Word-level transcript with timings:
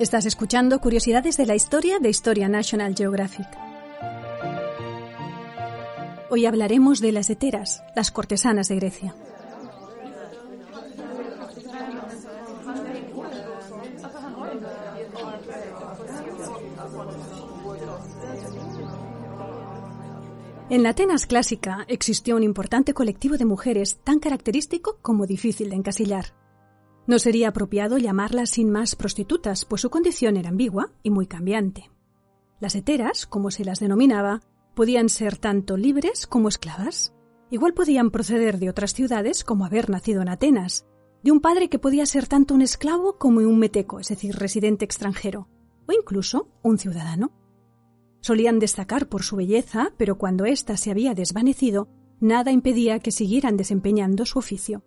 Estás 0.00 0.24
escuchando 0.24 0.80
Curiosidades 0.80 1.36
de 1.36 1.44
la 1.44 1.54
Historia 1.54 1.98
de 1.98 2.08
Historia 2.08 2.48
National 2.48 2.94
Geographic. 2.96 3.46
Hoy 6.30 6.46
hablaremos 6.46 7.02
de 7.02 7.12
las 7.12 7.28
heteras, 7.28 7.82
las 7.94 8.10
cortesanas 8.10 8.68
de 8.68 8.76
Grecia. 8.76 9.14
En 20.70 20.82
la 20.82 20.88
Atenas 20.88 21.26
clásica 21.26 21.84
existió 21.88 22.36
un 22.36 22.42
importante 22.42 22.94
colectivo 22.94 23.36
de 23.36 23.44
mujeres 23.44 23.98
tan 24.02 24.18
característico 24.18 24.96
como 25.02 25.26
difícil 25.26 25.68
de 25.68 25.76
encasillar. 25.76 26.39
No 27.06 27.18
sería 27.18 27.48
apropiado 27.48 27.98
llamarlas 27.98 28.50
sin 28.50 28.70
más 28.70 28.94
prostitutas, 28.94 29.64
pues 29.64 29.82
su 29.82 29.90
condición 29.90 30.36
era 30.36 30.50
ambigua 30.50 30.92
y 31.02 31.10
muy 31.10 31.26
cambiante. 31.26 31.90
Las 32.60 32.74
heteras, 32.74 33.26
como 33.26 33.50
se 33.50 33.64
las 33.64 33.80
denominaba, 33.80 34.42
podían 34.74 35.08
ser 35.08 35.38
tanto 35.38 35.76
libres 35.76 36.26
como 36.26 36.48
esclavas. 36.48 37.12
Igual 37.50 37.74
podían 37.74 38.10
proceder 38.10 38.58
de 38.58 38.70
otras 38.70 38.94
ciudades 38.94 39.44
como 39.44 39.64
haber 39.64 39.90
nacido 39.90 40.22
en 40.22 40.28
Atenas, 40.28 40.86
de 41.22 41.32
un 41.32 41.40
padre 41.40 41.68
que 41.68 41.78
podía 41.78 42.06
ser 42.06 42.26
tanto 42.26 42.54
un 42.54 42.62
esclavo 42.62 43.18
como 43.18 43.40
un 43.40 43.58
meteco, 43.58 43.98
es 43.98 44.08
decir, 44.08 44.36
residente 44.36 44.84
extranjero, 44.84 45.48
o 45.86 45.92
incluso 45.92 46.48
un 46.62 46.78
ciudadano. 46.78 47.32
Solían 48.20 48.58
destacar 48.58 49.08
por 49.08 49.22
su 49.22 49.36
belleza, 49.36 49.92
pero 49.96 50.18
cuando 50.18 50.44
ésta 50.44 50.76
se 50.76 50.90
había 50.90 51.14
desvanecido, 51.14 51.88
nada 52.20 52.52
impedía 52.52 53.00
que 53.00 53.10
siguieran 53.10 53.56
desempeñando 53.56 54.26
su 54.26 54.38
oficio. 54.38 54.84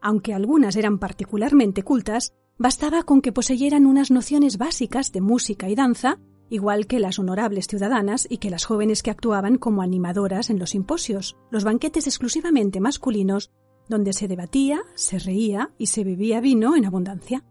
Aunque 0.00 0.34
algunas 0.34 0.76
eran 0.76 0.98
particularmente 0.98 1.82
cultas, 1.82 2.32
bastaba 2.58 3.02
con 3.02 3.20
que 3.20 3.32
poseyeran 3.32 3.86
unas 3.86 4.10
nociones 4.10 4.58
básicas 4.58 5.12
de 5.12 5.20
música 5.20 5.68
y 5.68 5.74
danza, 5.74 6.18
igual 6.48 6.86
que 6.86 7.00
las 7.00 7.18
honorables 7.18 7.66
ciudadanas 7.66 8.26
y 8.28 8.38
que 8.38 8.50
las 8.50 8.64
jóvenes 8.64 9.02
que 9.02 9.10
actuaban 9.10 9.56
como 9.56 9.82
animadoras 9.82 10.50
en 10.50 10.58
los 10.58 10.70
simposios, 10.70 11.36
los 11.50 11.64
banquetes 11.64 12.06
exclusivamente 12.06 12.80
masculinos, 12.80 13.50
donde 13.88 14.12
se 14.12 14.28
debatía, 14.28 14.82
se 14.94 15.18
reía 15.18 15.70
y 15.78 15.86
se 15.86 16.04
bebía 16.04 16.40
vino 16.40 16.76
en 16.76 16.86
abundancia. 16.86 17.44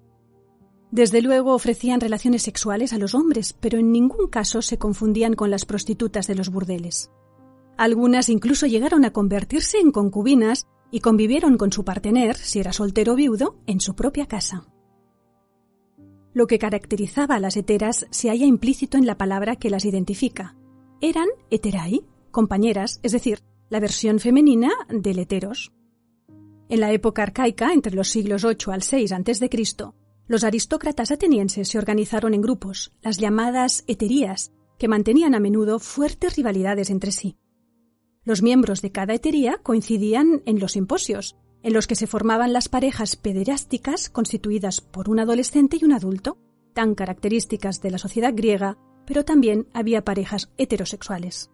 Desde 0.91 1.21
luego 1.21 1.53
ofrecían 1.53 1.99
relaciones 1.99 2.41
sexuales 2.41 2.93
a 2.93 2.97
los 2.97 3.13
hombres, 3.13 3.53
pero 3.53 3.77
en 3.77 3.91
ningún 3.91 4.27
caso 4.27 4.61
se 4.61 4.79
confundían 4.79 5.33
con 5.33 5.51
las 5.51 5.65
prostitutas 5.65 6.25
de 6.25 6.35
los 6.35 6.49
burdeles. 6.49 7.11
Algunas 7.77 8.27
incluso 8.27 8.65
llegaron 8.65 9.05
a 9.05 9.13
convertirse 9.13 9.79
en 9.79 9.91
concubinas 9.91 10.67
y 10.91 10.99
convivieron 11.01 11.57
con 11.57 11.71
su 11.71 11.83
partener, 11.83 12.35
si 12.35 12.59
era 12.59 12.73
soltero 12.73 13.13
o 13.13 13.15
viudo, 13.15 13.59
en 13.67 13.79
su 13.79 13.95
propia 13.95 14.25
casa. 14.25 14.65
Lo 16.33 16.47
que 16.47 16.59
caracterizaba 16.59 17.35
a 17.35 17.39
las 17.39 17.57
heteras 17.57 18.07
se 18.11 18.29
halla 18.29 18.45
implícito 18.45 18.97
en 18.97 19.05
la 19.05 19.17
palabra 19.17 19.55
que 19.55 19.69
las 19.69 19.85
identifica. 19.85 20.55
Eran 21.01 21.27
heterai, 21.49 22.05
compañeras, 22.31 22.99
es 23.03 23.11
decir, 23.11 23.39
la 23.69 23.79
versión 23.79 24.19
femenina 24.19 24.69
del 24.89 25.19
heteros. 25.19 25.71
En 26.69 26.81
la 26.81 26.91
época 26.91 27.23
arcaica, 27.23 27.73
entre 27.73 27.95
los 27.95 28.09
siglos 28.09 28.43
8 28.43 28.71
al 28.71 28.83
6 28.83 29.11
a.C., 29.11 29.49
los 30.27 30.43
aristócratas 30.43 31.11
atenienses 31.11 31.69
se 31.69 31.79
organizaron 31.79 32.35
en 32.35 32.41
grupos, 32.41 32.93
las 33.01 33.17
llamadas 33.17 33.83
heterías, 33.87 34.51
que 34.77 34.87
mantenían 34.87 35.33
a 35.33 35.39
menudo 35.39 35.79
fuertes 35.79 36.35
rivalidades 36.35 36.91
entre 36.91 37.11
sí. 37.11 37.38
Los 38.25 38.41
miembros 38.41 38.81
de 38.81 38.91
cada 38.91 39.13
hetería 39.13 39.59
coincidían 39.63 40.41
en 40.45 40.59
los 40.59 40.73
simposios, 40.73 41.37
en 41.63 41.73
los 41.73 41.87
que 41.87 41.95
se 41.95 42.07
formaban 42.07 42.53
las 42.53 42.69
parejas 42.69 43.15
pederásticas 43.15 44.09
constituidas 44.09 44.81
por 44.81 45.09
un 45.09 45.19
adolescente 45.19 45.77
y 45.79 45.85
un 45.85 45.93
adulto, 45.93 46.37
tan 46.73 46.95
características 46.95 47.81
de 47.81 47.91
la 47.91 47.97
sociedad 47.97 48.33
griega, 48.35 48.77
pero 49.05 49.25
también 49.25 49.67
había 49.73 50.03
parejas 50.03 50.51
heterosexuales. 50.57 51.49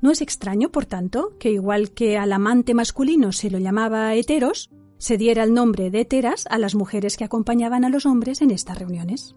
No 0.00 0.10
es 0.10 0.20
extraño, 0.20 0.70
por 0.70 0.86
tanto, 0.86 1.36
que 1.38 1.50
igual 1.50 1.90
que 1.92 2.18
al 2.18 2.32
amante 2.32 2.74
masculino 2.74 3.32
se 3.32 3.50
lo 3.50 3.58
llamaba 3.58 4.14
heteros, 4.14 4.70
se 4.98 5.16
diera 5.16 5.44
el 5.44 5.54
nombre 5.54 5.90
de 5.90 6.00
heteras 6.00 6.44
a 6.50 6.58
las 6.58 6.74
mujeres 6.74 7.16
que 7.16 7.24
acompañaban 7.24 7.84
a 7.84 7.88
los 7.88 8.04
hombres 8.06 8.42
en 8.42 8.50
estas 8.50 8.78
reuniones. 8.78 9.34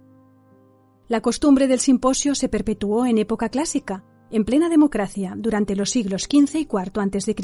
La 1.08 1.22
costumbre 1.22 1.68
del 1.68 1.80
simposio 1.80 2.36
se 2.36 2.50
perpetuó 2.50 3.06
en 3.06 3.18
época 3.18 3.50
clásica, 3.50 4.04
en 4.32 4.46
plena 4.46 4.70
democracia, 4.70 5.36
durante 5.38 5.76
los 5.76 5.90
siglos 5.90 6.24
XV 6.24 6.56
y 6.56 6.68
IV 6.72 7.00
a.C. 7.00 7.36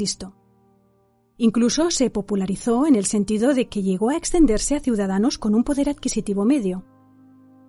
Incluso 1.36 1.90
se 1.90 2.10
popularizó 2.10 2.86
en 2.86 2.96
el 2.96 3.04
sentido 3.04 3.54
de 3.54 3.68
que 3.68 3.82
llegó 3.82 4.10
a 4.10 4.16
extenderse 4.16 4.74
a 4.74 4.80
ciudadanos 4.80 5.38
con 5.38 5.54
un 5.54 5.62
poder 5.62 5.88
adquisitivo 5.88 6.44
medio. 6.44 6.84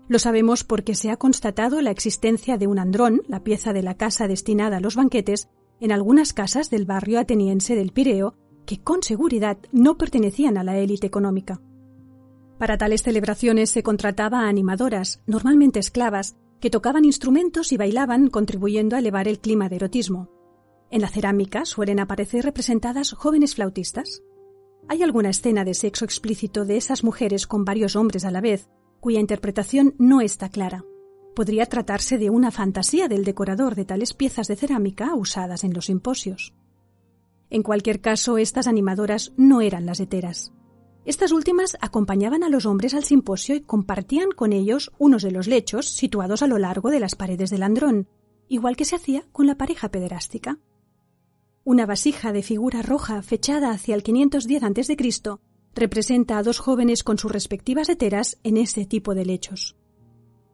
Lo 0.07 0.17
sabemos 0.17 0.63
porque 0.63 0.95
se 0.95 1.11
ha 1.11 1.17
constatado 1.17 1.81
la 1.81 1.91
existencia 1.91 2.57
de 2.57 2.65
un 2.65 2.79
andrón, 2.79 3.21
la 3.27 3.43
pieza 3.43 3.73
de 3.73 3.83
la 3.83 3.95
casa 3.95 4.27
destinada 4.27 4.77
a 4.77 4.79
los 4.79 4.95
banquetes, 4.95 5.49
en 5.79 5.91
algunas 5.91 6.33
casas 6.33 6.71
del 6.71 6.85
barrio 6.85 7.19
ateniense 7.19 7.75
del 7.75 7.91
Pireo, 7.91 8.33
que 8.65 8.81
con 8.81 9.03
seguridad 9.03 9.57
no 9.71 9.97
pertenecían 9.97 10.57
a 10.57 10.63
la 10.63 10.77
élite 10.77 11.05
económica. 11.05 11.61
Para 12.57 12.77
tales 12.77 13.03
celebraciones 13.03 13.69
se 13.69 13.83
contrataba 13.83 14.41
a 14.41 14.49
animadoras, 14.49 15.21
normalmente 15.27 15.79
esclavas, 15.79 16.35
que 16.59 16.69
tocaban 16.69 17.05
instrumentos 17.05 17.71
y 17.71 17.77
bailaban 17.77 18.29
contribuyendo 18.29 18.95
a 18.95 18.99
elevar 18.99 19.27
el 19.27 19.39
clima 19.39 19.69
de 19.69 19.77
erotismo. 19.77 20.29
En 20.91 21.01
la 21.01 21.07
cerámica 21.07 21.65
suelen 21.65 21.99
aparecer 21.99 22.43
representadas 22.43 23.13
jóvenes 23.13 23.55
flautistas. 23.55 24.23
Hay 24.87 25.03
alguna 25.03 25.29
escena 25.29 25.63
de 25.63 25.73
sexo 25.73 26.05
explícito 26.05 26.65
de 26.65 26.77
esas 26.77 27.03
mujeres 27.03 27.47
con 27.47 27.63
varios 27.63 27.95
hombres 27.95 28.25
a 28.25 28.31
la 28.31 28.41
vez, 28.41 28.69
cuya 28.99 29.19
interpretación 29.19 29.95
no 29.97 30.21
está 30.21 30.49
clara. 30.49 30.83
Podría 31.35 31.67
tratarse 31.67 32.17
de 32.17 32.29
una 32.29 32.51
fantasía 32.51 33.07
del 33.07 33.23
decorador 33.23 33.75
de 33.75 33.85
tales 33.85 34.13
piezas 34.13 34.47
de 34.47 34.55
cerámica 34.55 35.13
usadas 35.13 35.63
en 35.63 35.73
los 35.73 35.85
simposios. 35.85 36.53
En 37.49 37.63
cualquier 37.63 38.01
caso, 38.01 38.37
estas 38.37 38.67
animadoras 38.67 39.31
no 39.37 39.61
eran 39.61 39.85
las 39.85 39.99
heteras. 39.99 40.53
Estas 41.09 41.31
últimas 41.31 41.75
acompañaban 41.81 42.43
a 42.43 42.49
los 42.49 42.67
hombres 42.67 42.93
al 42.93 43.03
simposio 43.03 43.55
y 43.55 43.61
compartían 43.61 44.29
con 44.29 44.53
ellos 44.53 44.91
unos 44.99 45.23
de 45.23 45.31
los 45.31 45.47
lechos 45.47 45.89
situados 45.89 46.43
a 46.43 46.47
lo 46.47 46.59
largo 46.59 46.91
de 46.91 46.99
las 46.99 47.15
paredes 47.15 47.49
del 47.49 47.63
andrón, 47.63 48.07
igual 48.47 48.75
que 48.75 48.85
se 48.85 48.95
hacía 48.95 49.23
con 49.31 49.47
la 49.47 49.57
pareja 49.57 49.89
pederástica. 49.89 50.59
Una 51.63 51.87
vasija 51.87 52.31
de 52.31 52.43
figura 52.43 52.83
roja 52.83 53.23
fechada 53.23 53.71
hacia 53.71 53.95
el 53.95 54.03
510 54.03 54.61
a.C. 54.61 55.39
representa 55.73 56.37
a 56.37 56.43
dos 56.43 56.59
jóvenes 56.59 57.03
con 57.03 57.17
sus 57.17 57.31
respectivas 57.31 57.89
heteras 57.89 58.37
en 58.43 58.57
ese 58.57 58.85
tipo 58.85 59.15
de 59.15 59.25
lechos. 59.25 59.75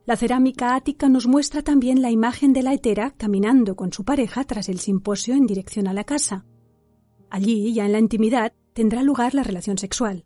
La 0.06 0.16
cerámica 0.16 0.74
ática 0.74 1.10
nos 1.10 1.26
muestra 1.26 1.60
también 1.60 2.00
la 2.00 2.10
imagen 2.10 2.54
de 2.54 2.62
la 2.62 2.72
hetera 2.72 3.12
caminando 3.18 3.76
con 3.76 3.92
su 3.92 4.06
pareja 4.06 4.42
tras 4.44 4.70
el 4.70 4.78
simposio 4.78 5.34
en 5.34 5.46
dirección 5.46 5.86
a 5.86 5.92
la 5.92 6.04
casa, 6.04 6.46
Allí, 7.30 7.74
ya 7.74 7.86
en 7.86 7.92
la 7.92 7.98
intimidad, 7.98 8.52
tendrá 8.72 9.02
lugar 9.02 9.34
la 9.34 9.42
relación 9.42 9.78
sexual. 9.78 10.25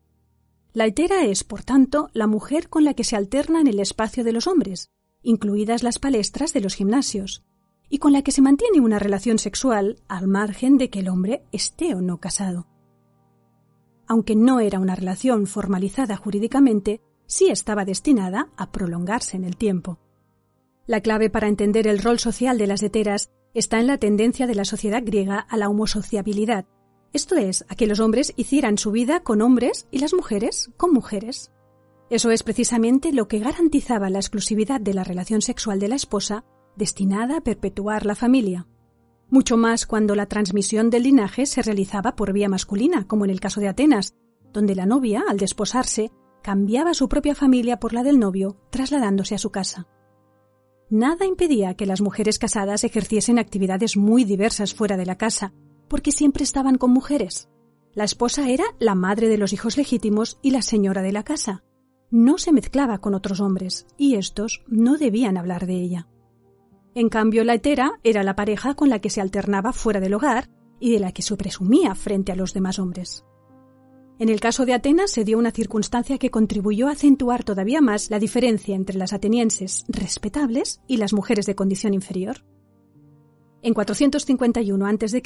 La 0.72 0.86
hetera 0.86 1.24
es, 1.24 1.42
por 1.42 1.64
tanto, 1.64 2.10
la 2.12 2.26
mujer 2.26 2.68
con 2.68 2.84
la 2.84 2.94
que 2.94 3.04
se 3.04 3.16
alterna 3.16 3.60
en 3.60 3.66
el 3.66 3.80
espacio 3.80 4.22
de 4.22 4.32
los 4.32 4.46
hombres, 4.46 4.90
incluidas 5.22 5.82
las 5.82 5.98
palestras 5.98 6.52
de 6.52 6.60
los 6.60 6.74
gimnasios, 6.74 7.42
y 7.88 7.98
con 7.98 8.12
la 8.12 8.22
que 8.22 8.30
se 8.30 8.40
mantiene 8.40 8.80
una 8.80 9.00
relación 9.00 9.38
sexual 9.38 10.00
al 10.06 10.28
margen 10.28 10.78
de 10.78 10.88
que 10.88 11.00
el 11.00 11.08
hombre 11.08 11.42
esté 11.50 11.94
o 11.94 12.00
no 12.00 12.18
casado. 12.18 12.68
Aunque 14.06 14.36
no 14.36 14.60
era 14.60 14.78
una 14.78 14.94
relación 14.94 15.46
formalizada 15.46 16.16
jurídicamente, 16.16 17.00
sí 17.26 17.48
estaba 17.48 17.84
destinada 17.84 18.48
a 18.56 18.70
prolongarse 18.70 19.36
en 19.36 19.44
el 19.44 19.56
tiempo. 19.56 19.98
La 20.86 21.00
clave 21.00 21.30
para 21.30 21.48
entender 21.48 21.86
el 21.86 21.98
rol 21.98 22.18
social 22.18 22.58
de 22.58 22.66
las 22.66 22.82
heteras 22.82 23.30
está 23.54 23.80
en 23.80 23.88
la 23.88 23.98
tendencia 23.98 24.46
de 24.46 24.54
la 24.54 24.64
sociedad 24.64 25.02
griega 25.04 25.38
a 25.38 25.56
la 25.56 25.68
homosociabilidad, 25.68 26.66
esto 27.12 27.36
es, 27.36 27.64
a 27.68 27.74
que 27.74 27.86
los 27.86 27.98
hombres 27.98 28.32
hicieran 28.36 28.78
su 28.78 28.92
vida 28.92 29.20
con 29.20 29.42
hombres 29.42 29.88
y 29.90 29.98
las 29.98 30.14
mujeres 30.14 30.70
con 30.76 30.92
mujeres. 30.92 31.50
Eso 32.08 32.30
es 32.30 32.42
precisamente 32.42 33.12
lo 33.12 33.28
que 33.28 33.38
garantizaba 33.38 34.10
la 34.10 34.18
exclusividad 34.18 34.80
de 34.80 34.94
la 34.94 35.04
relación 35.04 35.42
sexual 35.42 35.80
de 35.80 35.88
la 35.88 35.96
esposa, 35.96 36.44
destinada 36.76 37.38
a 37.38 37.40
perpetuar 37.40 38.06
la 38.06 38.14
familia. 38.14 38.66
Mucho 39.28 39.56
más 39.56 39.86
cuando 39.86 40.14
la 40.14 40.26
transmisión 40.26 40.90
del 40.90 41.04
linaje 41.04 41.46
se 41.46 41.62
realizaba 41.62 42.16
por 42.16 42.32
vía 42.32 42.48
masculina, 42.48 43.06
como 43.06 43.24
en 43.24 43.30
el 43.30 43.40
caso 43.40 43.60
de 43.60 43.68
Atenas, 43.68 44.14
donde 44.52 44.74
la 44.74 44.86
novia, 44.86 45.22
al 45.28 45.36
desposarse, 45.36 46.10
cambiaba 46.42 46.94
su 46.94 47.08
propia 47.08 47.34
familia 47.34 47.78
por 47.78 47.92
la 47.92 48.02
del 48.02 48.18
novio, 48.18 48.56
trasladándose 48.70 49.34
a 49.34 49.38
su 49.38 49.50
casa. 49.50 49.86
Nada 50.88 51.26
impedía 51.26 51.74
que 51.74 51.86
las 51.86 52.00
mujeres 52.00 52.40
casadas 52.40 52.82
ejerciesen 52.82 53.38
actividades 53.38 53.96
muy 53.96 54.24
diversas 54.24 54.74
fuera 54.74 54.96
de 54.96 55.06
la 55.06 55.16
casa, 55.16 55.52
porque 55.90 56.12
siempre 56.12 56.44
estaban 56.44 56.78
con 56.78 56.92
mujeres. 56.92 57.50
La 57.92 58.04
esposa 58.04 58.48
era 58.48 58.64
la 58.78 58.94
madre 58.94 59.28
de 59.28 59.36
los 59.36 59.52
hijos 59.52 59.76
legítimos 59.76 60.38
y 60.40 60.52
la 60.52 60.62
señora 60.62 61.02
de 61.02 61.12
la 61.12 61.24
casa. 61.24 61.64
No 62.10 62.38
se 62.38 62.52
mezclaba 62.52 62.98
con 62.98 63.14
otros 63.14 63.40
hombres, 63.40 63.86
y 63.98 64.14
estos 64.14 64.62
no 64.68 64.96
debían 64.96 65.36
hablar 65.36 65.66
de 65.66 65.74
ella. 65.74 66.08
En 66.94 67.08
cambio, 67.08 67.42
la 67.44 67.54
hetera 67.54 67.90
era 68.04 68.22
la 68.22 68.36
pareja 68.36 68.74
con 68.74 68.88
la 68.88 69.00
que 69.00 69.10
se 69.10 69.20
alternaba 69.20 69.72
fuera 69.72 70.00
del 70.00 70.14
hogar 70.14 70.48
y 70.78 70.92
de 70.92 71.00
la 71.00 71.12
que 71.12 71.22
se 71.22 71.36
presumía 71.36 71.94
frente 71.96 72.30
a 72.32 72.36
los 72.36 72.54
demás 72.54 72.78
hombres. 72.78 73.24
En 74.20 74.28
el 74.28 74.38
caso 74.38 74.66
de 74.66 74.74
Atenas 74.74 75.10
se 75.10 75.24
dio 75.24 75.38
una 75.38 75.50
circunstancia 75.50 76.18
que 76.18 76.30
contribuyó 76.30 76.88
a 76.88 76.92
acentuar 76.92 77.42
todavía 77.42 77.80
más 77.80 78.10
la 78.10 78.18
diferencia 78.18 78.76
entre 78.76 78.98
las 78.98 79.12
atenienses 79.12 79.84
respetables 79.88 80.82
y 80.86 80.98
las 80.98 81.12
mujeres 81.12 81.46
de 81.46 81.54
condición 81.54 81.94
inferior. 81.94 82.44
En 83.62 83.74
451 83.74 84.86
a.C., 84.86 85.22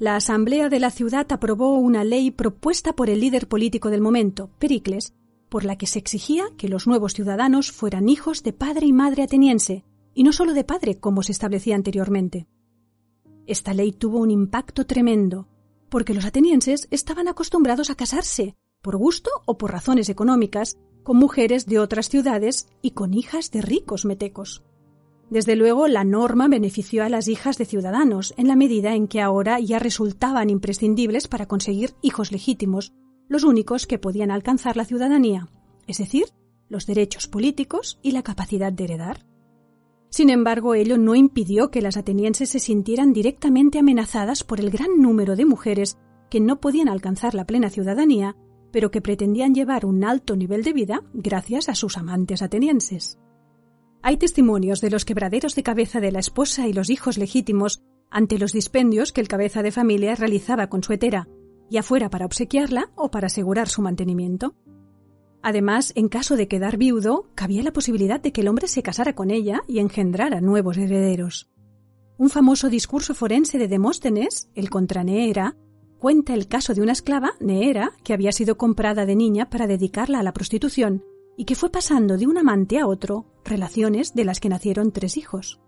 la 0.00 0.16
asamblea 0.16 0.70
de 0.70 0.80
la 0.80 0.90
ciudad 0.90 1.30
aprobó 1.30 1.74
una 1.74 2.04
ley 2.04 2.30
propuesta 2.30 2.94
por 2.94 3.10
el 3.10 3.20
líder 3.20 3.48
político 3.48 3.90
del 3.90 4.00
momento, 4.00 4.48
Pericles, 4.58 5.12
por 5.50 5.62
la 5.66 5.76
que 5.76 5.86
se 5.86 5.98
exigía 5.98 6.46
que 6.56 6.70
los 6.70 6.86
nuevos 6.86 7.12
ciudadanos 7.12 7.70
fueran 7.70 8.08
hijos 8.08 8.42
de 8.42 8.54
padre 8.54 8.86
y 8.86 8.94
madre 8.94 9.24
ateniense, 9.24 9.84
y 10.14 10.22
no 10.22 10.32
solo 10.32 10.54
de 10.54 10.64
padre 10.64 10.98
como 10.98 11.22
se 11.22 11.32
establecía 11.32 11.76
anteriormente. 11.76 12.48
Esta 13.46 13.74
ley 13.74 13.92
tuvo 13.92 14.20
un 14.20 14.30
impacto 14.30 14.86
tremendo, 14.86 15.48
porque 15.90 16.14
los 16.14 16.24
atenienses 16.24 16.88
estaban 16.90 17.28
acostumbrados 17.28 17.90
a 17.90 17.94
casarse, 17.94 18.56
por 18.80 18.96
gusto 18.96 19.30
o 19.44 19.58
por 19.58 19.70
razones 19.70 20.08
económicas, 20.08 20.78
con 21.02 21.18
mujeres 21.18 21.66
de 21.66 21.78
otras 21.78 22.08
ciudades 22.08 22.68
y 22.80 22.92
con 22.92 23.12
hijas 23.12 23.50
de 23.50 23.60
ricos 23.60 24.06
metecos. 24.06 24.62
Desde 25.30 25.54
luego, 25.54 25.86
la 25.86 26.02
norma 26.02 26.48
benefició 26.48 27.04
a 27.04 27.08
las 27.08 27.28
hijas 27.28 27.56
de 27.56 27.64
ciudadanos 27.64 28.34
en 28.36 28.48
la 28.48 28.56
medida 28.56 28.96
en 28.96 29.06
que 29.06 29.20
ahora 29.20 29.60
ya 29.60 29.78
resultaban 29.78 30.50
imprescindibles 30.50 31.28
para 31.28 31.46
conseguir 31.46 31.94
hijos 32.02 32.32
legítimos, 32.32 32.92
los 33.28 33.44
únicos 33.44 33.86
que 33.86 34.00
podían 34.00 34.32
alcanzar 34.32 34.76
la 34.76 34.84
ciudadanía, 34.84 35.48
es 35.86 35.98
decir, 35.98 36.24
los 36.68 36.84
derechos 36.86 37.28
políticos 37.28 38.00
y 38.02 38.10
la 38.10 38.24
capacidad 38.24 38.72
de 38.72 38.84
heredar. 38.84 39.24
Sin 40.08 40.30
embargo, 40.30 40.74
ello 40.74 40.98
no 40.98 41.14
impidió 41.14 41.70
que 41.70 41.80
las 41.80 41.96
atenienses 41.96 42.50
se 42.50 42.58
sintieran 42.58 43.12
directamente 43.12 43.78
amenazadas 43.78 44.42
por 44.42 44.58
el 44.58 44.70
gran 44.70 45.00
número 45.00 45.36
de 45.36 45.44
mujeres 45.44 45.96
que 46.28 46.40
no 46.40 46.60
podían 46.60 46.88
alcanzar 46.88 47.34
la 47.34 47.46
plena 47.46 47.70
ciudadanía, 47.70 48.36
pero 48.72 48.90
que 48.90 49.00
pretendían 49.00 49.54
llevar 49.54 49.86
un 49.86 50.02
alto 50.02 50.34
nivel 50.34 50.64
de 50.64 50.72
vida 50.72 51.02
gracias 51.12 51.68
a 51.68 51.76
sus 51.76 51.96
amantes 51.96 52.42
atenienses. 52.42 53.19
Hay 54.02 54.16
testimonios 54.16 54.80
de 54.80 54.90
los 54.90 55.04
quebraderos 55.04 55.54
de 55.54 55.62
cabeza 55.62 56.00
de 56.00 56.10
la 56.10 56.20
esposa 56.20 56.66
y 56.66 56.72
los 56.72 56.88
hijos 56.88 57.18
legítimos 57.18 57.82
ante 58.10 58.38
los 58.38 58.52
dispendios 58.52 59.12
que 59.12 59.20
el 59.20 59.28
cabeza 59.28 59.62
de 59.62 59.72
familia 59.72 60.14
realizaba 60.14 60.68
con 60.68 60.82
su 60.82 60.94
hetera, 60.94 61.28
ya 61.68 61.82
fuera 61.82 62.08
para 62.08 62.24
obsequiarla 62.24 62.90
o 62.96 63.10
para 63.10 63.26
asegurar 63.26 63.68
su 63.68 63.82
mantenimiento. 63.82 64.54
Además, 65.42 65.92
en 65.96 66.08
caso 66.08 66.36
de 66.36 66.48
quedar 66.48 66.78
viudo, 66.78 67.30
cabía 67.34 67.62
la 67.62 67.72
posibilidad 67.72 68.20
de 68.20 68.32
que 68.32 68.40
el 68.40 68.48
hombre 68.48 68.68
se 68.68 68.82
casara 68.82 69.14
con 69.14 69.30
ella 69.30 69.60
y 69.68 69.78
engendrara 69.78 70.40
nuevos 70.40 70.78
herederos. 70.78 71.50
Un 72.16 72.30
famoso 72.30 72.68
discurso 72.68 73.14
forense 73.14 73.58
de 73.58 73.68
Demóstenes, 73.68 74.50
el 74.54 74.70
contra 74.70 75.04
Neera, 75.04 75.56
cuenta 75.98 76.34
el 76.34 76.48
caso 76.48 76.74
de 76.74 76.80
una 76.80 76.92
esclava, 76.92 77.32
Neera, 77.38 77.92
que 78.02 78.14
había 78.14 78.32
sido 78.32 78.56
comprada 78.56 79.04
de 79.04 79.16
niña 79.16 79.50
para 79.50 79.66
dedicarla 79.66 80.20
a 80.20 80.22
la 80.22 80.32
prostitución 80.32 81.04
y 81.36 81.44
que 81.44 81.54
fue 81.54 81.70
pasando 81.70 82.16
de 82.16 82.26
un 82.26 82.38
amante 82.38 82.78
a 82.78 82.86
otro, 82.86 83.26
relaciones 83.44 84.14
de 84.14 84.24
las 84.24 84.40
que 84.40 84.48
nacieron 84.48 84.92
tres 84.92 85.16
hijos. 85.16 85.60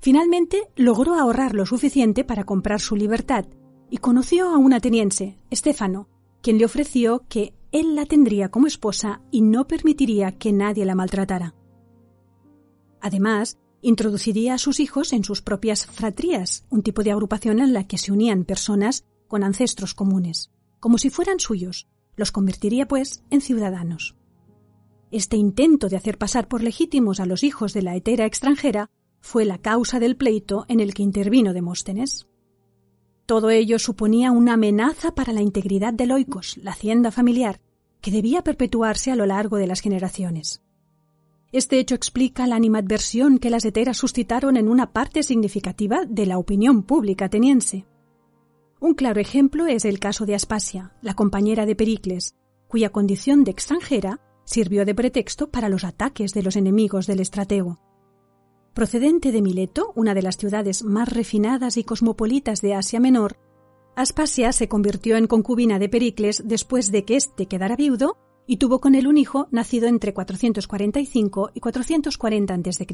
Finalmente 0.00 0.70
logró 0.76 1.14
ahorrar 1.14 1.54
lo 1.54 1.66
suficiente 1.66 2.24
para 2.24 2.44
comprar 2.44 2.80
su 2.80 2.96
libertad 2.96 3.46
y 3.90 3.98
conoció 3.98 4.48
a 4.48 4.58
un 4.58 4.72
ateniense, 4.72 5.38
Estéfano, 5.50 6.08
quien 6.42 6.58
le 6.58 6.64
ofreció 6.64 7.24
que 7.28 7.54
él 7.72 7.94
la 7.94 8.06
tendría 8.06 8.50
como 8.50 8.66
esposa 8.66 9.20
y 9.30 9.42
no 9.42 9.66
permitiría 9.66 10.32
que 10.32 10.52
nadie 10.52 10.84
la 10.84 10.94
maltratara. 10.94 11.54
Además, 13.00 13.58
introduciría 13.82 14.54
a 14.54 14.58
sus 14.58 14.80
hijos 14.80 15.12
en 15.12 15.24
sus 15.24 15.42
propias 15.42 15.86
fratrías, 15.86 16.64
un 16.70 16.82
tipo 16.82 17.02
de 17.02 17.12
agrupación 17.12 17.60
en 17.60 17.72
la 17.72 17.86
que 17.86 17.98
se 17.98 18.12
unían 18.12 18.44
personas 18.44 19.04
con 19.28 19.44
ancestros 19.44 19.94
comunes, 19.94 20.50
como 20.80 20.98
si 20.98 21.10
fueran 21.10 21.38
suyos. 21.38 21.88
Los 22.16 22.32
convertiría, 22.32 22.88
pues, 22.88 23.22
en 23.30 23.40
ciudadanos. 23.40 24.17
Este 25.10 25.36
intento 25.36 25.88
de 25.88 25.96
hacer 25.96 26.18
pasar 26.18 26.48
por 26.48 26.62
legítimos 26.62 27.20
a 27.20 27.26
los 27.26 27.42
hijos 27.42 27.72
de 27.72 27.82
la 27.82 27.96
hetera 27.96 28.26
extranjera 28.26 28.90
fue 29.20 29.44
la 29.44 29.58
causa 29.58 29.98
del 29.98 30.16
pleito 30.16 30.66
en 30.68 30.80
el 30.80 30.92
que 30.92 31.02
intervino 31.02 31.52
Demóstenes. 31.52 32.26
Todo 33.24 33.50
ello 33.50 33.78
suponía 33.78 34.32
una 34.32 34.54
amenaza 34.54 35.14
para 35.14 35.32
la 35.32 35.42
integridad 35.42 35.92
de 35.92 36.06
Loicos, 36.06 36.56
la 36.58 36.72
hacienda 36.72 37.10
familiar, 37.10 37.60
que 38.00 38.10
debía 38.10 38.42
perpetuarse 38.42 39.10
a 39.10 39.16
lo 39.16 39.26
largo 39.26 39.56
de 39.56 39.66
las 39.66 39.80
generaciones. 39.80 40.62
Este 41.52 41.78
hecho 41.78 41.94
explica 41.94 42.46
la 42.46 42.56
animadversión 42.56 43.38
que 43.38 43.50
las 43.50 43.64
heteras 43.64 43.96
suscitaron 43.96 44.56
en 44.58 44.68
una 44.68 44.92
parte 44.92 45.22
significativa 45.22 46.04
de 46.06 46.26
la 46.26 46.38
opinión 46.38 46.82
pública 46.82 47.26
ateniense. 47.26 47.86
Un 48.80 48.94
claro 48.94 49.20
ejemplo 49.20 49.66
es 49.66 49.84
el 49.86 49.98
caso 49.98 50.26
de 50.26 50.34
Aspasia, 50.34 50.92
la 51.00 51.14
compañera 51.14 51.64
de 51.64 51.74
Pericles, 51.74 52.36
cuya 52.68 52.90
condición 52.90 53.44
de 53.44 53.50
extranjera 53.50 54.20
sirvió 54.48 54.86
de 54.86 54.94
pretexto 54.94 55.50
para 55.50 55.68
los 55.68 55.84
ataques 55.84 56.32
de 56.32 56.42
los 56.42 56.56
enemigos 56.56 57.06
del 57.06 57.20
estratego. 57.20 57.78
Procedente 58.72 59.30
de 59.30 59.42
Mileto, 59.42 59.92
una 59.94 60.14
de 60.14 60.22
las 60.22 60.38
ciudades 60.38 60.84
más 60.84 61.08
refinadas 61.08 61.76
y 61.76 61.84
cosmopolitas 61.84 62.62
de 62.62 62.74
Asia 62.74 62.98
Menor, 62.98 63.36
Aspasia 63.94 64.52
se 64.52 64.68
convirtió 64.68 65.16
en 65.16 65.26
concubina 65.26 65.78
de 65.78 65.88
Pericles 65.88 66.42
después 66.46 66.92
de 66.92 67.04
que 67.04 67.16
éste 67.16 67.46
quedara 67.46 67.76
viudo 67.76 68.16
y 68.46 68.56
tuvo 68.56 68.80
con 68.80 68.94
él 68.94 69.06
un 69.08 69.18
hijo 69.18 69.48
nacido 69.50 69.88
entre 69.88 70.14
445 70.14 71.50
y 71.52 71.60
440 71.60 72.54
a.C. 72.54 72.86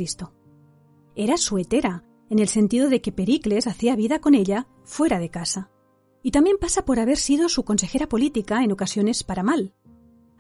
Era 1.14 1.36
su 1.36 1.58
hetera, 1.58 2.04
en 2.30 2.38
el 2.38 2.48
sentido 2.48 2.88
de 2.88 3.00
que 3.00 3.12
Pericles 3.12 3.66
hacía 3.66 3.94
vida 3.94 4.20
con 4.20 4.34
ella 4.34 4.66
fuera 4.82 5.18
de 5.18 5.28
casa. 5.28 5.70
Y 6.22 6.30
también 6.30 6.56
pasa 6.58 6.84
por 6.86 6.98
haber 6.98 7.18
sido 7.18 7.48
su 7.48 7.64
consejera 7.64 8.08
política 8.08 8.64
en 8.64 8.72
ocasiones 8.72 9.22
para 9.22 9.42
mal. 9.42 9.74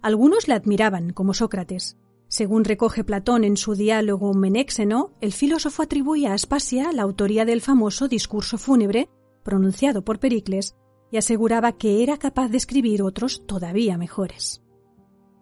Algunos 0.04 0.48
la 0.48 0.56
admiraban, 0.56 1.14
como 1.14 1.32
Sócrates, 1.32 1.96
según 2.28 2.64
recoge 2.64 3.04
Platón 3.04 3.42
en 3.42 3.56
su 3.56 3.74
diálogo 3.74 4.34
Menéxeno, 4.34 5.14
el 5.22 5.32
filósofo 5.32 5.82
atribuye 5.82 6.26
a 6.26 6.34
Aspasia 6.34 6.92
la 6.92 7.00
autoría 7.00 7.46
del 7.46 7.62
famoso 7.62 8.06
discurso 8.06 8.58
fúnebre 8.58 9.08
pronunciado 9.42 10.04
por 10.04 10.18
Pericles 10.18 10.76
y 11.10 11.16
aseguraba 11.16 11.78
que 11.78 12.02
era 12.02 12.18
capaz 12.18 12.50
de 12.50 12.58
escribir 12.58 13.02
otros 13.02 13.46
todavía 13.46 13.96
mejores. 13.96 14.62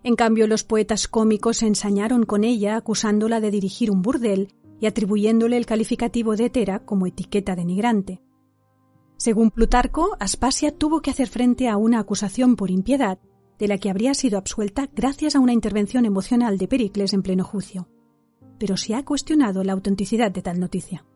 En 0.04 0.14
cambio, 0.14 0.46
los 0.46 0.62
poetas 0.62 1.08
cómicos 1.08 1.56
se 1.56 1.66
ensañaron 1.66 2.24
con 2.24 2.44
ella 2.44 2.76
acusándola 2.76 3.40
de 3.40 3.50
dirigir 3.50 3.90
un 3.90 4.00
burdel 4.00 4.54
y 4.78 4.86
atribuyéndole 4.86 5.56
el 5.56 5.66
calificativo 5.66 6.36
de 6.36 6.44
hetera 6.44 6.84
como 6.84 7.08
etiqueta 7.08 7.56
denigrante. 7.56 8.22
Según 9.16 9.50
Plutarco, 9.50 10.16
Aspasia 10.20 10.70
tuvo 10.70 11.02
que 11.02 11.10
hacer 11.10 11.28
frente 11.28 11.68
a 11.68 11.76
una 11.76 11.98
acusación 11.98 12.54
por 12.54 12.70
impiedad 12.70 13.18
de 13.62 13.68
la 13.68 13.78
que 13.78 13.90
habría 13.90 14.12
sido 14.12 14.38
absuelta 14.38 14.90
gracias 14.92 15.36
a 15.36 15.38
una 15.38 15.52
intervención 15.52 16.04
emocional 16.04 16.58
de 16.58 16.66
Pericles 16.66 17.12
en 17.12 17.22
pleno 17.22 17.44
juicio. 17.44 17.88
Pero 18.58 18.76
se 18.76 18.96
ha 18.96 19.04
cuestionado 19.04 19.62
la 19.62 19.72
autenticidad 19.72 20.32
de 20.32 20.42
tal 20.42 20.58
noticia. 20.58 21.06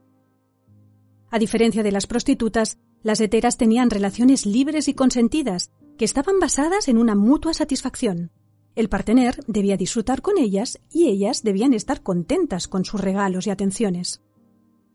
A 1.33 1.41
diferencia 1.41 1.83
de 1.83 1.91
las 1.91 2.07
prostitutas, 2.07 2.79
las 3.03 3.21
heteras 3.21 3.57
tenían 3.57 3.91
relaciones 3.91 4.47
libres 4.47 4.87
y 4.87 4.95
consentidas, 4.95 5.73
que 5.99 6.05
estaban 6.05 6.39
basadas 6.39 6.87
en 6.87 6.99
una 6.99 7.17
mutua 7.17 7.53
satisfacción. 7.53 8.31
El 8.77 8.89
partener 8.89 9.41
debía 9.49 9.77
disfrutar 9.77 10.23
con 10.23 10.39
ellas 10.39 10.79
y 10.89 11.09
ellas 11.09 11.43
debían 11.43 11.75
estar 11.75 12.05
contentas 12.05 12.69
con 12.69 12.85
sus 12.85 13.01
regalos 13.01 13.49
y 13.49 13.51
atenciones. 13.51 14.23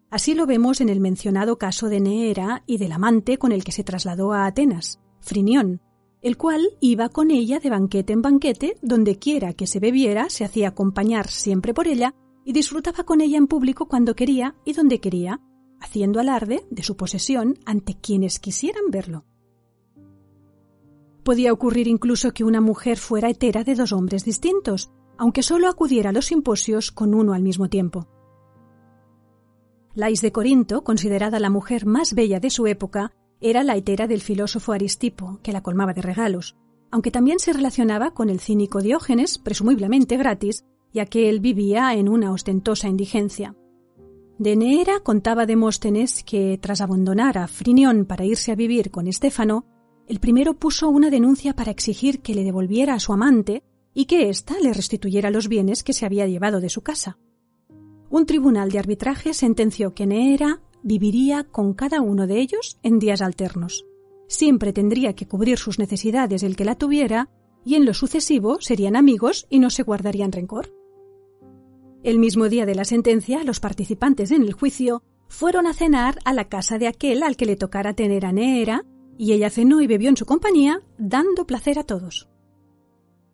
Así 0.10 0.36
lo 0.36 0.46
vemos 0.46 0.80
en 0.80 0.88
el 0.88 1.02
mencionado 1.02 1.58
caso 1.58 1.90
de 1.90 2.00
Neera 2.00 2.64
y 2.66 2.78
del 2.78 2.94
amante 2.94 3.38
con 3.38 3.52
el 3.52 3.66
que 3.66 3.74
se 3.74 3.84
trasladó 3.84 4.32
a 4.32 4.46
Atenas, 4.46 5.02
Frinión, 5.20 5.82
el 6.22 6.38
cual 6.38 6.78
iba 6.80 7.10
con 7.10 7.32
ella 7.32 7.60
de 7.60 7.70
banquete 7.70 8.14
en 8.14 8.22
banquete, 8.22 8.78
donde 8.82 9.18
quiera 9.18 9.54
que 9.54 9.68
se 9.68 9.80
bebiera, 9.80 10.30
se 10.30 10.46
hacía 10.46 10.70
acompañar 10.70 11.30
siempre 11.30 11.74
por 11.74 11.88
ella 11.88 12.14
y 12.46 12.54
disfrutaba 12.54 13.04
con 13.04 13.22
ella 13.22 13.38
en 13.38 13.48
público 13.48 13.88
cuando 13.88 14.16
quería 14.16 14.56
y 14.66 14.74
donde 14.74 15.00
quería, 15.00 15.42
haciendo 15.80 16.20
alarde 16.20 16.66
de 16.70 16.84
su 16.84 16.96
posesión 16.96 17.58
ante 17.66 17.96
quienes 17.96 18.40
quisieran 18.40 18.86
verlo. 18.92 19.26
Podía 21.24 21.54
ocurrir 21.54 21.88
incluso 21.88 22.34
que 22.34 22.44
una 22.44 22.62
mujer 22.62 22.98
fuera 22.98 23.30
hetera 23.30 23.64
de 23.64 23.76
dos 23.76 23.92
hombres 23.92 24.26
distintos, 24.26 24.92
aunque 25.18 25.44
solo 25.44 25.68
acudiera 25.68 26.10
a 26.10 26.14
los 26.14 26.28
simposios 26.28 26.92
con 26.92 27.14
uno 27.14 27.34
al 27.34 27.44
mismo 27.44 27.70
tiempo. 27.70 28.08
Lais 29.94 30.22
de 30.22 30.32
Corinto, 30.32 30.84
considerada 30.84 31.40
la 31.40 31.50
mujer 31.50 31.86
más 31.86 32.14
bella 32.14 32.40
de 32.40 32.50
su 32.50 32.66
época, 32.66 33.14
era 33.42 33.64
la 33.64 33.76
hetera 33.76 34.08
del 34.08 34.22
filósofo 34.22 34.72
Aristipo, 34.72 35.40
que 35.44 35.52
la 35.52 35.62
colmaba 35.62 35.94
de 35.94 36.02
regalos, 36.02 36.56
aunque 36.92 37.12
también 37.12 37.40
se 37.40 37.54
relacionaba 37.54 38.12
con 38.12 38.30
el 38.30 38.40
cínico 38.40 38.82
Diógenes, 38.82 39.38
presumiblemente 39.38 40.18
gratis, 40.18 40.64
ya 40.94 41.06
que 41.06 41.30
él 41.30 41.40
vivía 41.40 41.94
en 41.94 42.10
una 42.10 42.32
ostentosa 42.32 42.88
indigencia. 42.88 43.56
De 44.38 44.56
Neera 44.56 45.00
contaba 45.00 45.46
Demóstenes 45.46 46.24
que, 46.24 46.58
tras 46.62 46.82
abandonar 46.82 47.38
a 47.38 47.48
Frinión 47.48 48.06
para 48.06 48.26
irse 48.26 48.52
a 48.52 48.56
vivir 48.56 48.92
con 48.92 49.08
Estéfano, 49.08 49.66
el 50.08 50.20
primero 50.20 50.56
puso 50.56 50.90
una 50.90 51.10
denuncia 51.10 51.54
para 51.54 51.72
exigir 51.72 52.22
que 52.22 52.36
le 52.36 52.44
devolviera 52.44 52.96
a 52.96 53.00
su 53.00 53.14
amante 53.14 53.64
y 53.94 54.06
que 54.06 54.30
ésta 54.30 54.56
le 54.60 54.74
restituyera 54.74 55.30
los 55.32 55.48
bienes 55.48 55.84
que 55.84 55.94
se 55.94 56.06
había 56.06 56.28
llevado 56.28 56.60
de 56.60 56.70
su 56.70 56.82
casa. 56.82 57.18
Un 58.10 58.26
tribunal 58.26 58.72
de 58.72 58.80
arbitraje 58.80 59.34
sentenció 59.34 59.94
que 59.94 60.06
Neera 60.06 60.60
viviría 60.84 61.44
con 61.44 61.74
cada 61.74 62.02
uno 62.02 62.28
de 62.28 62.40
ellos 62.40 62.80
en 62.84 63.00
días 63.00 63.22
alternos. 63.22 63.86
Siempre 64.28 64.74
tendría 64.74 65.14
que 65.14 65.28
cubrir 65.28 65.58
sus 65.58 65.80
necesidades 65.80 66.44
el 66.44 66.56
que 66.56 66.66
la 66.66 66.76
tuviera 66.76 67.30
y 67.66 67.76
en 67.76 67.86
lo 67.86 67.94
sucesivo 67.94 68.60
serían 68.62 68.96
amigos 68.96 69.46
y 69.50 69.60
no 69.60 69.70
se 69.70 69.84
guardarían 69.84 70.32
rencor. 70.32 70.74
El 72.04 72.18
mismo 72.18 72.50
día 72.50 72.66
de 72.66 72.76
la 72.76 72.86
sentencia, 72.86 73.44
los 73.44 73.60
participantes 73.60 74.32
en 74.32 74.42
el 74.42 74.54
juicio 74.54 75.04
fueron 75.28 75.68
a 75.68 75.74
cenar 75.74 76.20
a 76.26 76.34
la 76.34 76.50
casa 76.50 76.78
de 76.80 76.88
aquel 76.88 77.24
al 77.24 77.38
que 77.38 77.46
le 77.46 77.56
tocara 77.56 77.94
tener 77.94 78.26
a 78.26 78.32
Neera, 78.32 78.84
y 79.18 79.34
ella 79.34 79.50
cenó 79.50 79.82
y 79.82 79.88
bebió 79.88 80.10
en 80.10 80.18
su 80.18 80.26
compañía, 80.26 80.82
dando 80.98 81.46
placer 81.46 81.78
a 81.78 81.84
todos. 81.84 82.28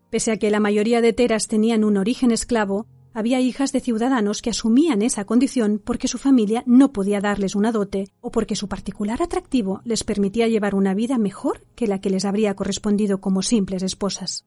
Pese 0.09 0.31
a 0.31 0.37
que 0.37 0.51
la 0.51 0.59
mayoría 0.59 1.01
de 1.01 1.13
teras 1.13 1.47
tenían 1.47 1.83
un 1.83 1.97
origen 1.97 2.31
esclavo, 2.31 2.87
había 3.17 3.39
hijas 3.39 3.71
de 3.71 3.79
ciudadanos 3.79 4.43
que 4.43 4.51
asumían 4.51 5.01
esa 5.01 5.25
condición 5.25 5.81
porque 5.83 6.07
su 6.07 6.19
familia 6.19 6.61
no 6.67 6.93
podía 6.93 7.19
darles 7.19 7.55
una 7.55 7.71
dote 7.71 8.11
o 8.21 8.29
porque 8.29 8.55
su 8.55 8.67
particular 8.67 9.23
atractivo 9.23 9.81
les 9.85 10.03
permitía 10.03 10.47
llevar 10.47 10.75
una 10.75 10.93
vida 10.93 11.17
mejor 11.17 11.65
que 11.73 11.87
la 11.87 11.99
que 11.99 12.11
les 12.11 12.25
habría 12.25 12.55
correspondido 12.55 13.19
como 13.19 13.41
simples 13.41 13.81
esposas. 13.81 14.45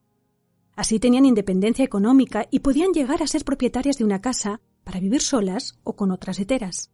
Así 0.73 1.01
tenían 1.01 1.25
independencia 1.25 1.83
económica 1.83 2.47
y 2.49 2.59
podían 2.59 2.93
llegar 2.93 3.21
a 3.21 3.27
ser 3.27 3.43
propietarias 3.43 3.97
de 3.97 4.05
una 4.05 4.21
casa 4.21 4.61
para 4.85 5.01
vivir 5.01 5.21
solas 5.21 5.77
o 5.83 5.97
con 5.97 6.09
otras 6.09 6.39
heteras. 6.39 6.91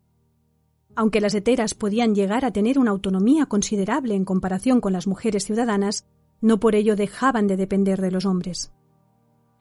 Aunque 0.96 1.22
las 1.22 1.36
heteras 1.36 1.76
podían 1.76 2.16
llegar 2.16 2.44
a 2.44 2.50
tener 2.50 2.80
una 2.80 2.90
autonomía 2.90 3.46
considerable 3.46 4.16
en 4.16 4.26
comparación 4.26 4.82
con 4.82 4.94
las 4.94 5.06
mujeres 5.06 5.46
ciudadanas, 5.46 6.08
no 6.42 6.60
por 6.60 6.74
ello 6.74 6.96
dejaban 6.96 7.46
de 7.46 7.56
depender 7.56 8.02
de 8.02 8.10
los 8.10 8.26
hombres. 8.26 8.72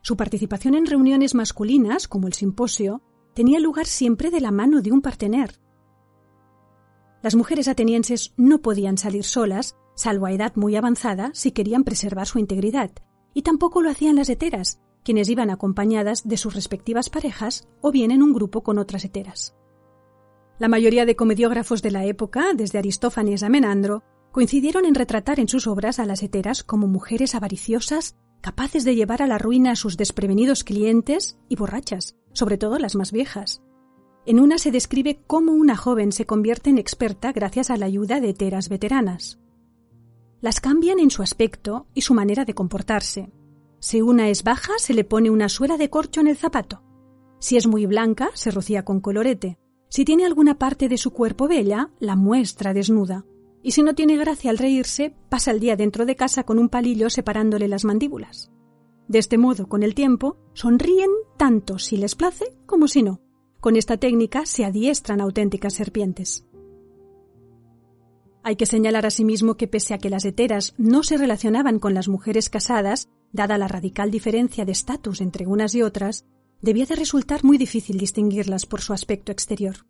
Su 0.03 0.17
participación 0.17 0.75
en 0.75 0.87
reuniones 0.87 1.35
masculinas, 1.35 2.09
como 2.09 2.27
el 2.27 2.33
simposio, 2.33 3.03
tenía 3.35 3.61
lugar 3.61 3.87
siempre 3.87 4.31
de 4.31 4.41
la 4.41 4.51
mano 4.51 4.81
de 4.81 4.93
un 4.93 5.03
partener. 5.03 5.61
Las 7.23 7.35
mujeres 7.35 7.69
atenienses 7.69 8.33
no 8.37 8.63
podían 8.63 8.99
salir 8.99 9.25
solas, 9.25 9.77
salvo 9.95 10.27
a 10.27 10.33
edad 10.33 10.53
muy 10.55 10.77
avanzada, 10.77 11.31
si 11.35 11.53
querían 11.53 11.85
preservar 11.85 12.27
su 12.27 12.39
integridad, 12.39 12.93
y 13.35 13.43
tampoco 13.43 13.83
lo 13.83 13.91
hacían 13.91 14.17
las 14.17 14.29
heteras, 14.29 14.81
quienes 15.05 15.29
iban 15.29 15.51
acompañadas 15.51 16.27
de 16.27 16.37
sus 16.37 16.55
respectivas 16.55 17.11
parejas 17.11 17.69
o 17.81 17.93
bien 17.93 18.11
en 18.11 18.23
un 18.23 18.33
grupo 18.33 18.63
con 18.63 18.79
otras 18.79 19.05
heteras. 19.05 19.55
La 20.59 20.69
mayoría 20.69 21.05
de 21.05 21.17
comediógrafos 21.17 21.83
de 21.83 21.91
la 21.91 22.05
época, 22.07 22.55
desde 22.55 22.79
Aristófanes 22.79 23.43
a 23.43 23.49
Menandro, 23.49 24.03
coincidieron 24.33 24.85
en 24.85 24.95
retratar 24.95 25.39
en 25.39 25.49
sus 25.49 25.67
obras 25.67 25.99
a 25.99 26.07
las 26.07 26.23
heteras 26.23 26.65
como 26.65 26.87
mujeres 26.87 27.35
avariciosas 27.35 28.17
capaces 28.47 28.85
de 28.85 28.95
llevar 28.95 29.23
a 29.23 29.27
la 29.27 29.39
ruina 29.39 29.73
a 29.73 29.75
sus 29.75 29.97
desprevenidos 29.97 30.63
clientes 30.63 31.37
y 31.49 31.57
borrachas, 31.57 32.15
sobre 32.33 32.59
todo 32.59 32.79
las 32.79 32.95
más 32.95 33.11
viejas. 33.11 33.61
En 34.25 34.39
una 34.39 34.59
se 34.59 34.71
describe 34.71 35.19
cómo 35.27 35.51
una 35.51 35.77
joven 35.77 36.13
se 36.13 36.27
convierte 36.27 36.71
en 36.71 36.79
experta 36.79 37.33
gracias 37.33 37.71
a 37.71 37.77
la 37.77 37.87
ayuda 37.87 38.21
de 38.21 38.29
heteras 38.29 38.69
veteranas. 38.69 39.41
Las 40.41 40.61
cambian 40.61 41.01
en 41.01 41.11
su 41.11 41.25
aspecto 41.25 41.89
y 41.93 42.03
su 42.03 42.15
manera 42.15 42.45
de 42.45 42.55
comportarse. 42.55 43.33
Si 43.81 44.01
una 44.01 44.29
es 44.29 44.45
baja, 44.45 44.75
se 44.79 44.95
le 44.95 45.03
pone 45.03 45.29
una 45.29 45.49
suela 45.49 45.77
de 45.77 45.91
corcho 45.91 46.21
en 46.21 46.29
el 46.29 46.37
zapato. 46.37 46.85
Si 47.41 47.57
es 47.57 47.67
muy 47.67 47.85
blanca, 47.87 48.31
se 48.35 48.53
rocía 48.53 48.85
con 48.85 49.01
colorete. 49.01 49.59
Si 49.89 50.05
tiene 50.05 50.25
alguna 50.25 50.57
parte 50.57 50.89
de 50.89 50.99
su 50.99 51.11
cuerpo 51.11 51.49
bella, 51.49 51.91
la 51.99 52.15
muestra 52.15 52.73
desnuda 52.75 53.25
y 53.63 53.73
si 53.73 53.83
no 53.83 53.95
tiene 53.95 54.17
gracia 54.17 54.51
al 54.51 54.59
reírse, 54.59 55.15
pasa 55.29 55.51
el 55.51 55.61
día 55.61 55.77
dentro 55.77 56.07
de 56.07 56.17
casa 56.17 56.45
con 56.45 56.59
un 56.59 56.69
palillo 56.69 57.11
separándole 57.11 57.69
las 57.69 57.85
mandíbulas. 57.85 58.51
De 59.09 59.19
este 59.19 59.39
modo, 59.39 59.69
con 59.69 59.83
el 59.83 59.95
tiempo, 59.95 60.37
sonríen 60.53 61.11
tanto 61.37 61.79
si 61.79 61.97
les 61.97 62.15
place 62.15 62.45
como 62.67 62.89
si 62.89 63.03
no. 63.03 63.21
Con 63.61 63.77
esta 63.77 63.97
técnica 63.97 64.47
se 64.47 64.65
adiestran 64.65 65.21
auténticas 65.21 65.75
serpientes. 65.75 66.45
Hay 68.43 68.55
que 68.57 68.67
señalar 68.67 69.07
asimismo 69.07 69.57
que 69.57 69.67
pese 69.67 69.95
a 69.95 69.99
que 69.99 70.11
las 70.11 70.25
heteras 70.25 70.75
no 70.79 71.03
se 71.03 71.17
relacionaban 71.17 71.81
con 71.81 71.95
las 71.95 72.07
mujeres 72.07 72.49
casadas, 72.49 73.09
dada 73.33 73.59
la 73.59 73.67
radical 73.67 74.11
diferencia 74.11 74.65
de 74.65 74.73
estatus 74.73 75.21
entre 75.21 75.47
unas 75.47 75.75
y 75.75 75.83
otras, 75.83 76.27
debía 76.63 76.87
de 76.87 76.95
resultar 76.95 77.43
muy 77.43 77.59
difícil 77.59 77.99
distinguirlas 77.99 78.67
por 78.67 78.81
su 78.81 78.93
aspecto 78.93 79.33
exterior. 79.33 79.87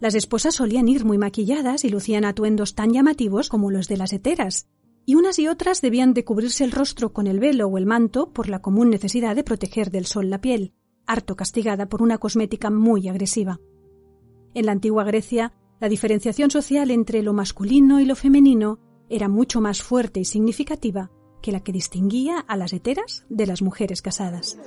Las 0.00 0.14
esposas 0.14 0.54
solían 0.54 0.88
ir 0.88 1.04
muy 1.04 1.18
maquilladas 1.18 1.84
y 1.84 1.90
lucían 1.90 2.24
atuendos 2.24 2.74
tan 2.74 2.92
llamativos 2.92 3.50
como 3.50 3.70
los 3.70 3.86
de 3.86 3.98
las 3.98 4.12
heteras, 4.12 4.66
y 5.04 5.14
unas 5.14 5.38
y 5.38 5.46
otras 5.46 5.82
debían 5.82 6.14
de 6.14 6.24
cubrirse 6.24 6.64
el 6.64 6.72
rostro 6.72 7.12
con 7.12 7.26
el 7.26 7.38
velo 7.38 7.66
o 7.66 7.76
el 7.76 7.84
manto 7.84 8.32
por 8.32 8.48
la 8.48 8.62
común 8.62 8.88
necesidad 8.90 9.36
de 9.36 9.44
proteger 9.44 9.90
del 9.90 10.06
sol 10.06 10.30
la 10.30 10.40
piel, 10.40 10.72
harto 11.06 11.36
castigada 11.36 11.88
por 11.88 12.02
una 12.02 12.18
cosmética 12.18 12.70
muy 12.70 13.08
agresiva. 13.08 13.60
En 14.54 14.66
la 14.66 14.72
antigua 14.72 15.04
Grecia, 15.04 15.52
la 15.80 15.88
diferenciación 15.88 16.50
social 16.50 16.90
entre 16.90 17.22
lo 17.22 17.32
masculino 17.32 18.00
y 18.00 18.04
lo 18.04 18.16
femenino 18.16 18.78
era 19.08 19.28
mucho 19.28 19.60
más 19.60 19.82
fuerte 19.82 20.20
y 20.20 20.24
significativa 20.24 21.10
que 21.42 21.52
la 21.52 21.60
que 21.60 21.72
distinguía 21.72 22.38
a 22.38 22.56
las 22.56 22.72
heteras 22.72 23.24
de 23.28 23.46
las 23.46 23.62
mujeres 23.62 24.02
casadas. 24.02 24.58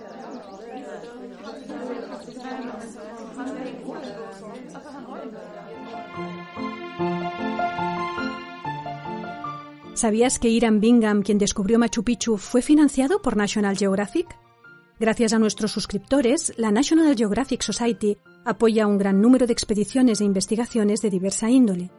¿Sabías 10.04 10.36
que 10.38 10.50
Iram 10.50 10.82
Bingham, 10.82 11.22
quien 11.22 11.38
descubrió 11.38 11.80
Machu 11.80 12.04
Picchu, 12.04 12.36
fue 12.36 12.62
financiado 12.62 13.22
por 13.22 13.38
National 13.38 13.78
Geographic? 13.78 14.38
Gracias 15.00 15.32
a 15.32 15.40
nuestros 15.40 15.72
suscriptores, 15.72 16.52
la 16.58 16.72
National 16.72 17.16
Geographic 17.16 17.62
Society 17.62 18.18
apoya 18.44 18.86
un 18.86 18.98
gran 18.98 19.22
número 19.22 19.48
de 19.48 19.54
expediciones 19.54 20.20
e 20.20 20.26
investigaciones 20.26 21.02
de 21.02 21.10
diversa 21.10 21.50
índole. 21.50 21.90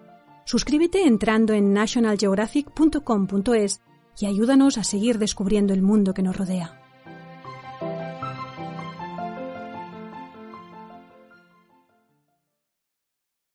Suscríbete 0.44 1.06
entrando 1.06 1.54
en 1.54 1.72
nationalgeographic.com.es 1.72 3.80
y 4.20 4.26
ayúdanos 4.26 4.76
a 4.76 4.84
seguir 4.84 5.18
descubriendo 5.18 5.72
el 5.72 5.80
mundo 5.80 6.12
que 6.12 6.22
nos 6.22 6.36
rodea. 6.36 6.83